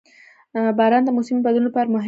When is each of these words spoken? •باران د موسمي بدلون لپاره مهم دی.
•باران 0.77 1.03
د 1.05 1.09
موسمي 1.17 1.39
بدلون 1.45 1.65
لپاره 1.67 1.87
مهم 1.87 1.97
دی. 1.97 1.99